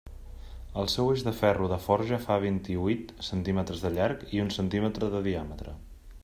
[0.83, 5.11] El seu eix de ferro de forja fa vint-i-huit centímetres de llarg i un centímetre
[5.19, 5.77] de diàmetre.